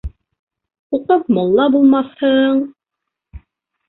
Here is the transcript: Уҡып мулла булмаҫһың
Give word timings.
Уҡып 0.97 1.29
мулла 1.37 1.67
булмаҫһың 1.75 2.63